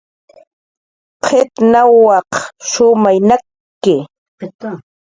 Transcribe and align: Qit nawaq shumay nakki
Qit 1.23 1.51
nawaq 1.71 2.31
shumay 2.71 3.17
nakki 3.29 3.95